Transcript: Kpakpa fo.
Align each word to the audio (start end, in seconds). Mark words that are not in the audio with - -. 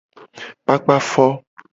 Kpakpa 0.63 0.95
fo. 1.09 1.25